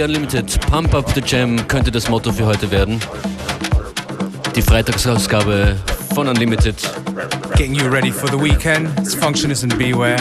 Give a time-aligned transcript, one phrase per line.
[0.00, 0.60] FM4 Unlimited.
[0.70, 3.00] Pump Up the Jam könnte das Motto für heute werden.
[4.54, 5.76] Die Freitagsausgabe
[6.14, 6.76] von Unlimited.
[7.56, 8.88] Getting you ready for the weekend.
[8.98, 10.16] It's Functionist and Beware.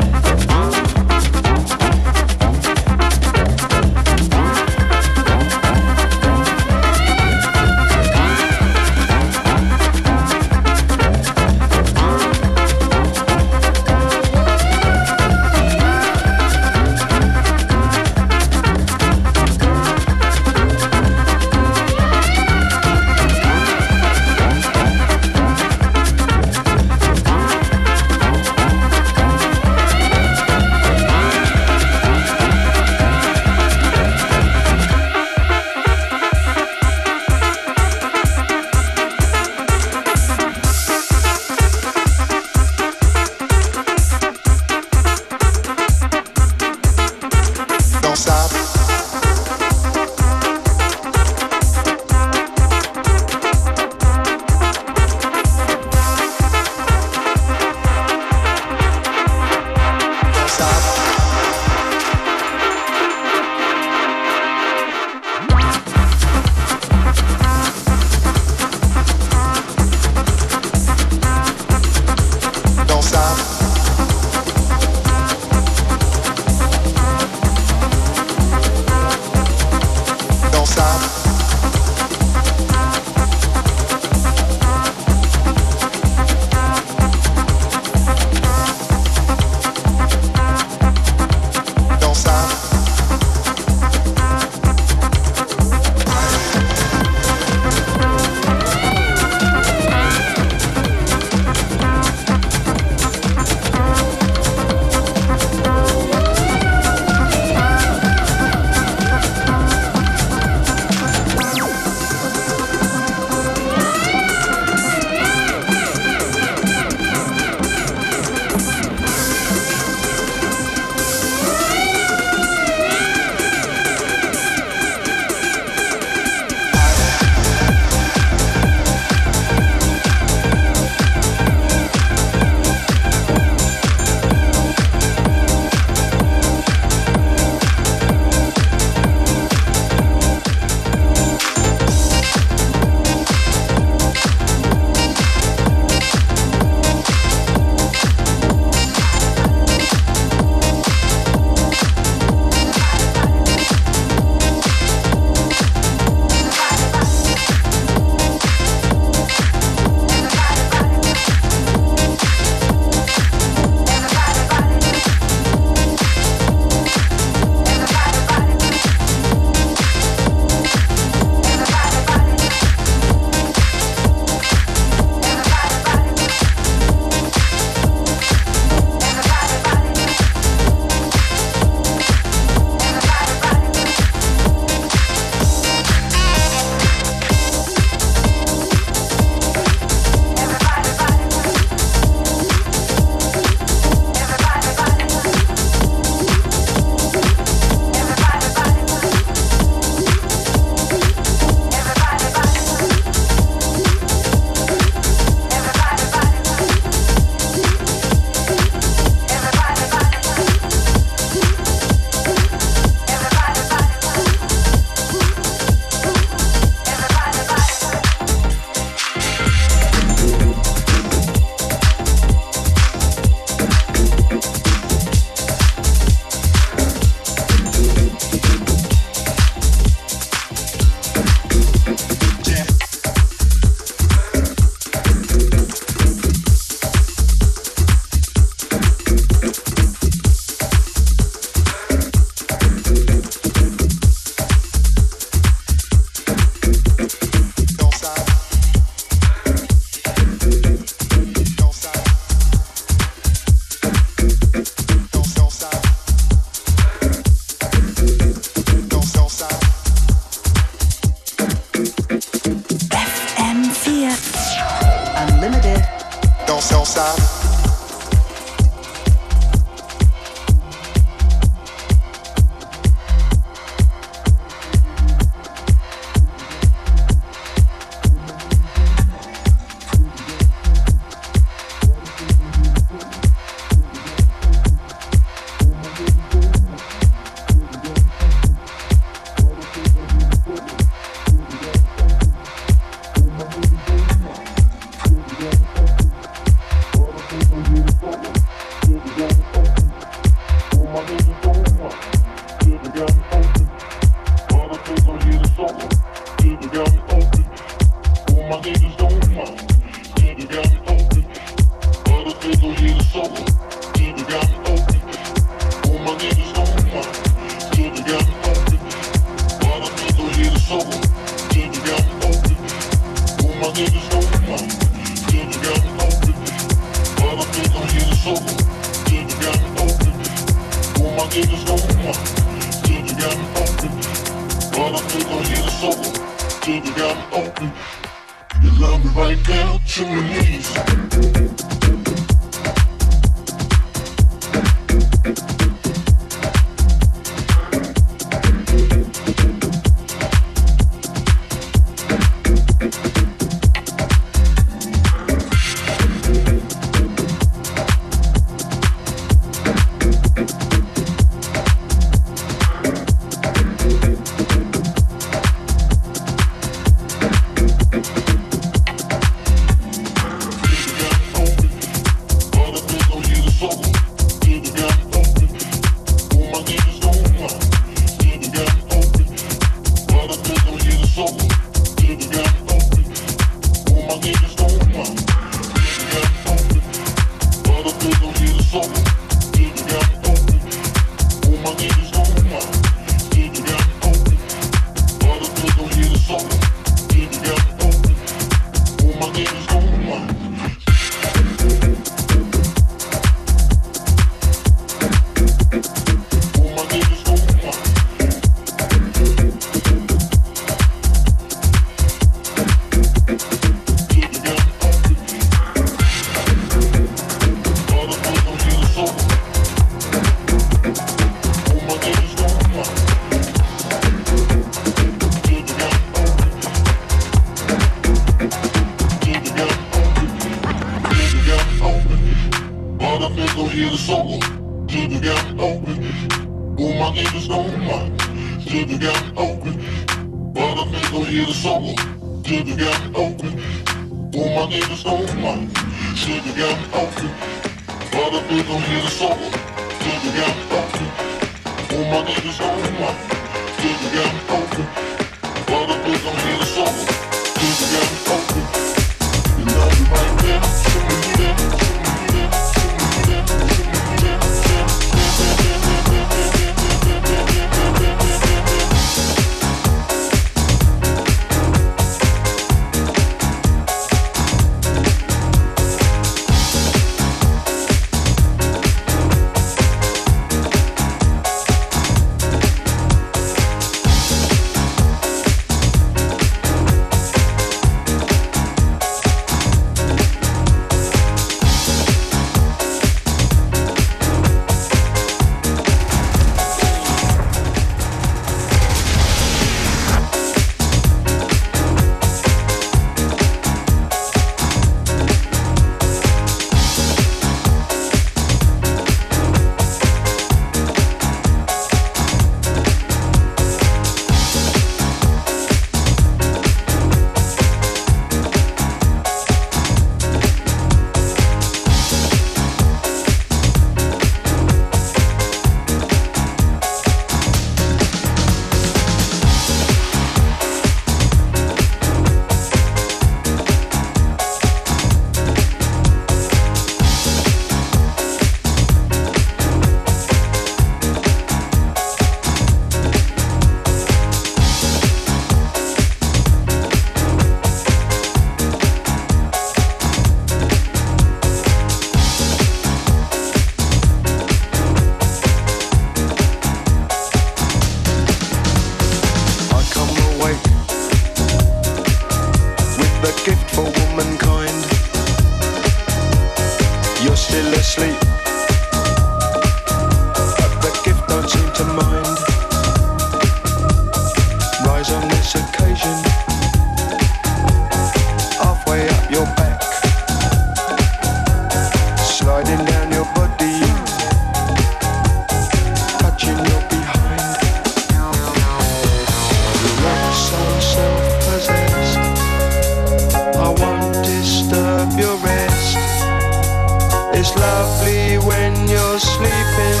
[597.48, 600.00] It's lovely when you're sleeping,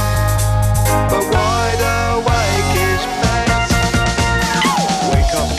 [1.08, 3.70] but wide awake is best.
[5.12, 5.50] Wake up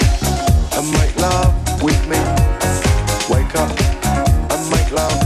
[0.78, 2.20] and make love with me.
[3.34, 3.72] Wake up
[4.52, 5.18] and make love.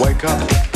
[0.00, 0.69] Wake up.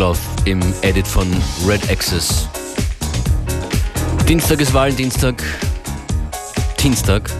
[0.00, 1.28] Love im Edit von
[1.66, 2.48] Red Access.
[4.26, 5.42] Dienstag ist Valentinstag.
[6.82, 7.30] Dienstag.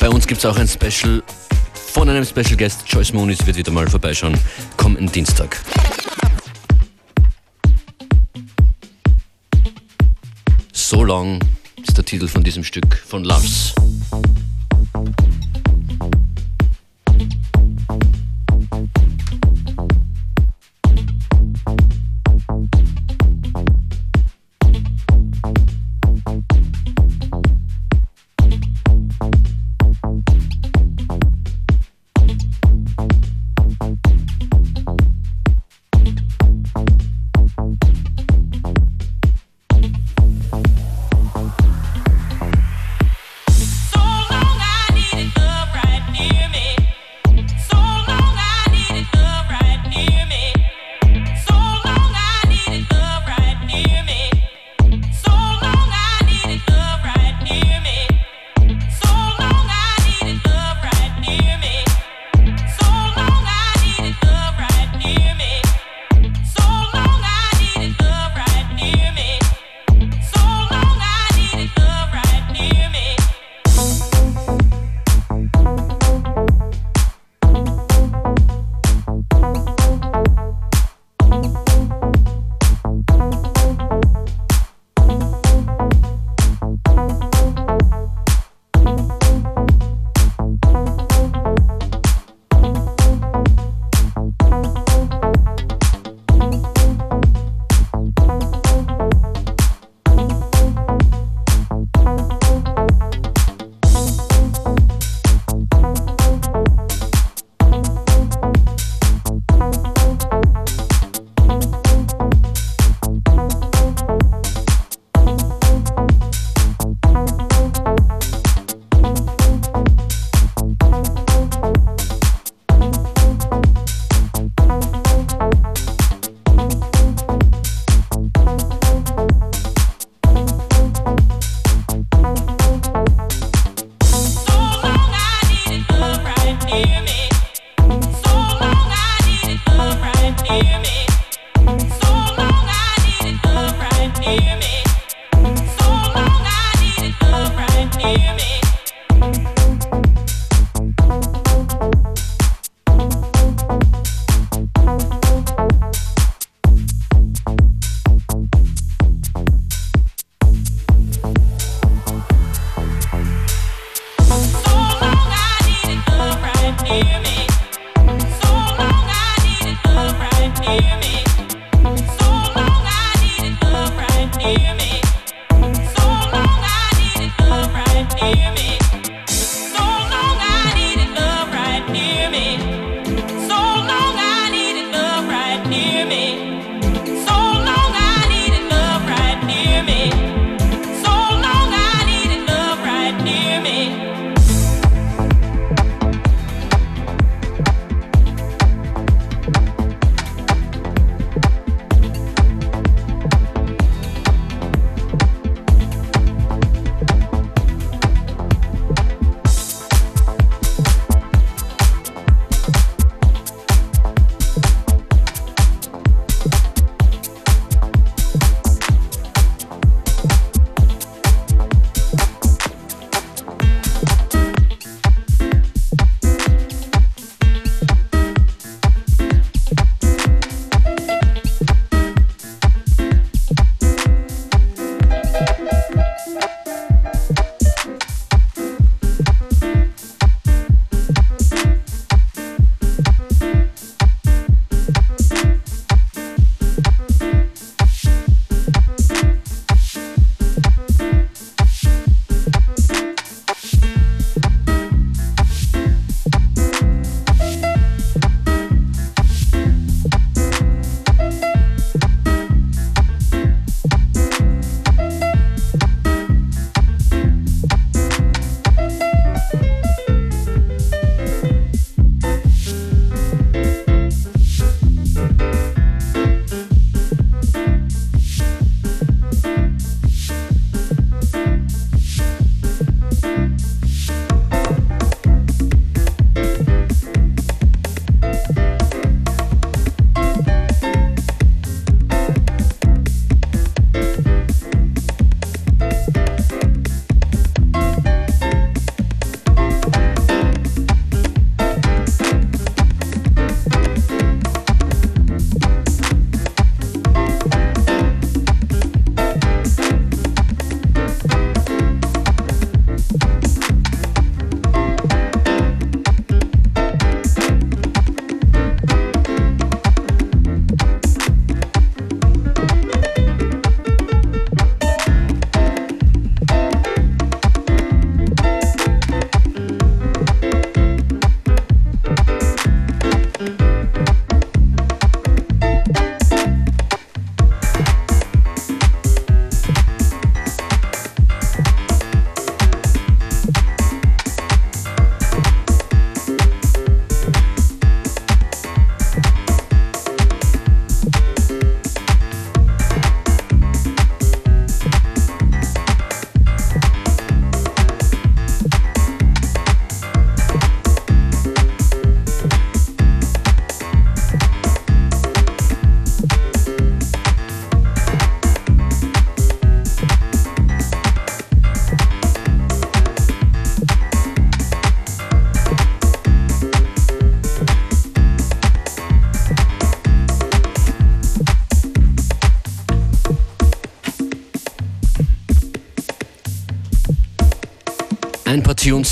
[0.00, 1.22] Bei uns gibt es auch ein Special
[1.74, 2.84] von einem Special Guest.
[2.86, 4.34] Joyce Moonis wird wieder mal vorbeischauen.
[4.78, 5.60] Kommenden Dienstag.
[10.72, 11.38] So Long
[11.86, 13.74] ist der Titel von diesem Stück von Loves.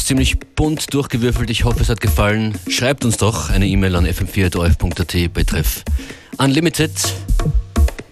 [0.06, 1.50] Ziemlich bunt durchgewürfelt.
[1.50, 2.54] Ich hoffe, es hat gefallen.
[2.68, 5.82] Schreibt uns doch eine E-Mail an fm4.orf.at betreff
[6.38, 6.92] Unlimited.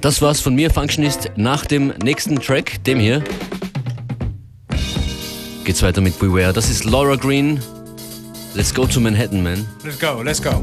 [0.01, 1.31] Das war's von mir, Functionist.
[1.37, 3.23] Nach dem nächsten Track, dem hier,
[5.65, 6.53] geht's weiter mit Beware.
[6.53, 7.61] Das ist Laura Green.
[8.55, 9.65] Let's go to Manhattan, man.
[9.85, 10.63] Let's go, let's go.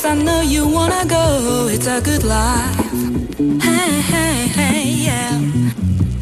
[0.00, 1.68] Place I know you wanna go.
[1.70, 2.76] It's a good life.
[3.66, 5.40] Hey, hey, hey, yeah.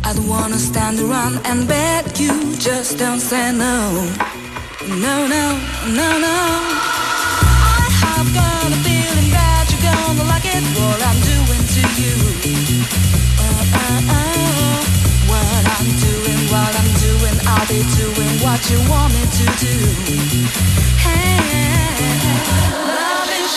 [0.05, 2.33] I don't wanna stand around and beg you.
[2.59, 3.75] Just don't say no.
[5.05, 5.45] No, no,
[6.01, 6.39] no, no.
[7.81, 10.65] I have got a feeling that you're gonna like it.
[10.79, 12.17] What I'm doing to you.
[13.45, 14.81] Uh, uh, uh.
[15.31, 19.75] What I'm doing, what I'm doing, I'll be doing what you want me to do.
[21.05, 21.39] Hey.
[22.89, 23.28] Love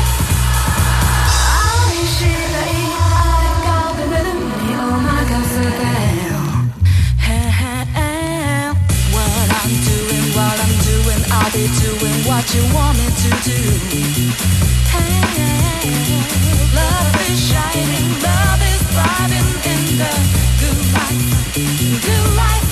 [12.03, 13.59] Doing what you want me to do.
[16.75, 20.13] Love is shining, love is thriving in the
[20.63, 21.21] good life,
[22.07, 22.69] good life,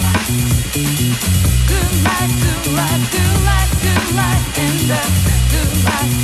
[1.70, 5.02] good life, good life, good life, good life in the
[5.52, 6.14] good life,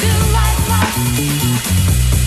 [0.00, 2.23] good life, life.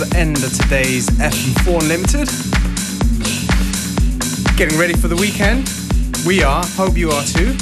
[0.00, 2.26] The end of today's FM4 Unlimited.
[4.56, 5.68] Getting ready for the weekend.
[6.26, 7.52] We are, hope you are too.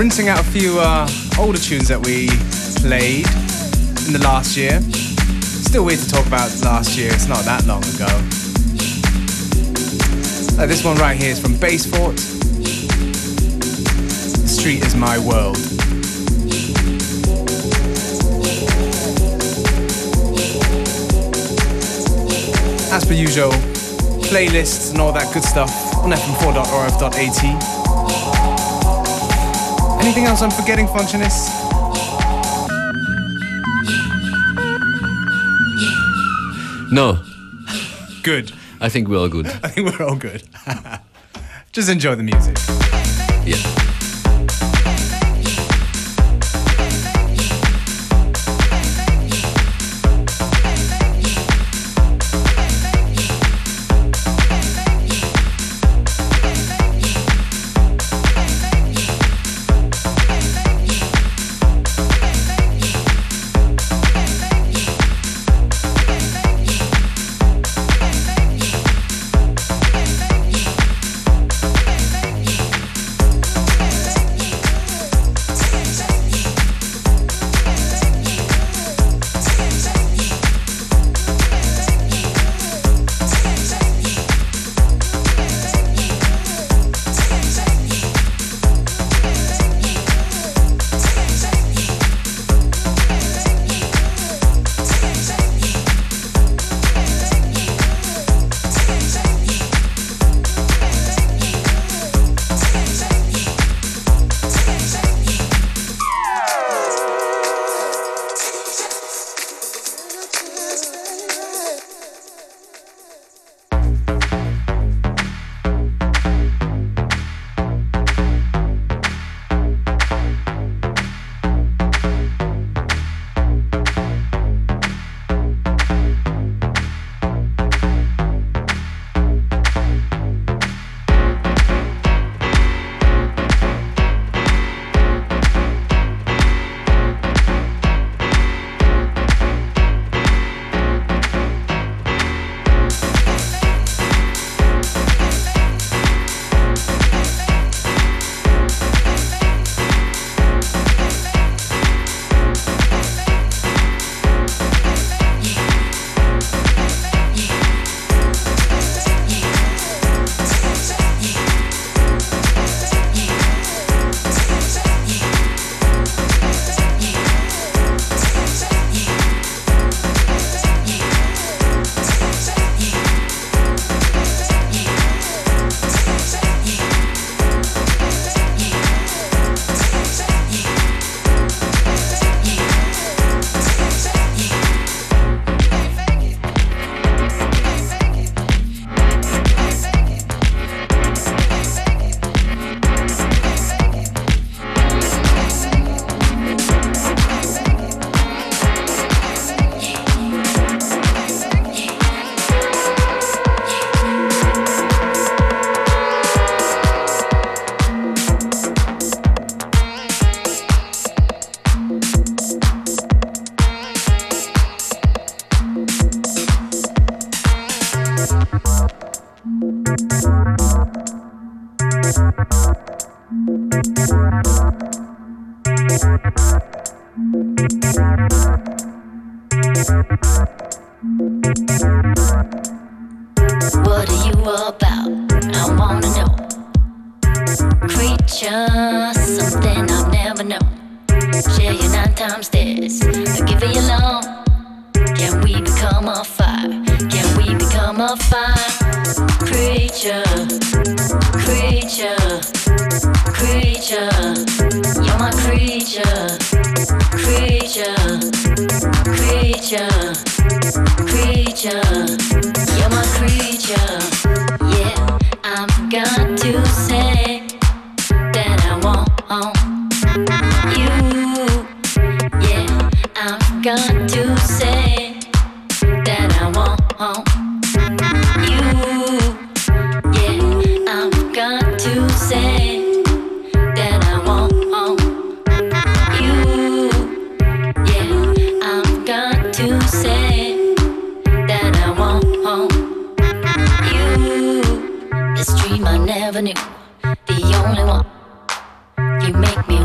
[0.00, 1.06] Rinsing out a few uh,
[1.38, 2.28] older tunes that we
[2.80, 3.26] played
[4.06, 4.80] in the last year.
[5.42, 8.08] Still weird to talk about last year, it's not that long ago.
[10.58, 11.84] Uh, this one right here is from Bass
[14.62, 15.56] Street is my world.
[22.92, 23.50] As per usual,
[24.30, 27.44] playlists and all that good stuff on fm4.orf.at.
[30.00, 31.50] Anything else I'm forgetting, functionists?
[36.92, 37.18] No,
[38.22, 38.52] Good.
[38.80, 39.46] I think we're all good.
[39.64, 40.44] I think we're all good.
[41.72, 42.56] Just enjoy the music.
[43.44, 43.81] Yeah.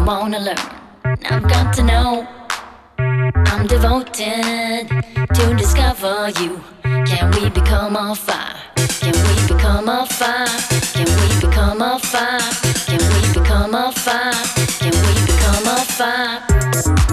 [0.08, 0.56] Wanna learn.
[1.30, 2.26] I've got to know.
[2.98, 4.88] I'm devoted
[5.36, 6.62] to discover you.
[7.06, 8.56] Can we become a fire?
[9.02, 10.48] Can we become a fire?
[10.96, 12.40] Can we become a fire?
[12.88, 14.32] Can we become a fire?
[14.80, 16.40] Can we become a fire?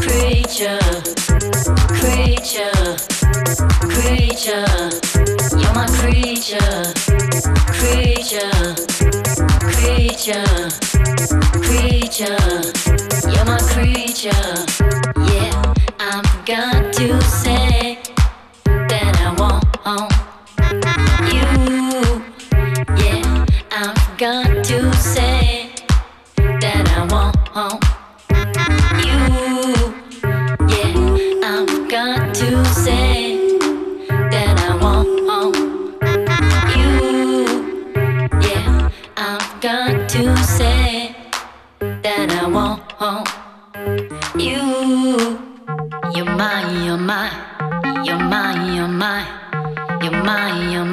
[0.04, 0.78] Creature,
[1.98, 2.80] creature,
[3.90, 4.70] creature.
[5.58, 6.94] You're my creature,
[7.74, 8.54] creature,
[9.84, 10.44] creature,
[11.60, 12.38] creature.
[13.28, 14.30] You're my creature.
[15.30, 17.98] Yeah, I've got to say
[18.64, 19.64] that I want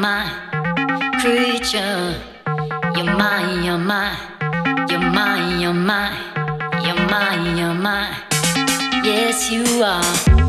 [0.01, 0.31] mine,
[1.21, 2.19] creature.
[2.95, 4.17] You're mine, you're mine,
[4.89, 6.17] you're mine, you're mine,
[6.83, 8.15] you're mine, you're mine.
[9.03, 10.40] Yes, you are.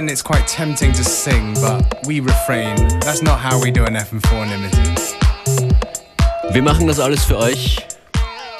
[0.00, 2.76] Like that at the end, it's quite tempting to sing, but we refrain.
[3.00, 4.98] That's not how we do an FM4 Unlimited.
[6.52, 7.78] Wir machen das alles für euch.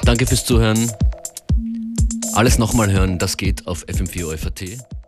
[0.05, 0.91] Danke fürs Zuhören.
[2.34, 4.99] Alles nochmal hören, das geht auf fm4 OFAT.